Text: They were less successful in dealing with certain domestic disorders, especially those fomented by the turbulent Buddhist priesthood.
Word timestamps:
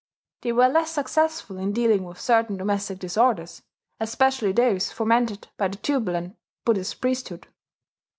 They 0.41 0.51
were 0.51 0.67
less 0.67 0.89
successful 0.89 1.59
in 1.59 1.73
dealing 1.73 2.05
with 2.05 2.19
certain 2.19 2.57
domestic 2.57 2.97
disorders, 2.97 3.61
especially 3.99 4.51
those 4.51 4.91
fomented 4.91 5.49
by 5.57 5.67
the 5.67 5.77
turbulent 5.77 6.37
Buddhist 6.65 7.01
priesthood. 7.01 7.47